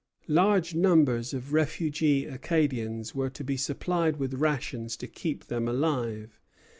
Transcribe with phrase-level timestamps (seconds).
[0.27, 6.39] Large numbers of refugee Acadians were to be supplied with rations to keep them alive.